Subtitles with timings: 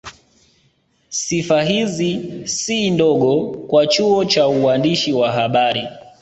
[1.09, 5.87] Sifa hizi si ndogo kwa chuo cha uandishi wa habari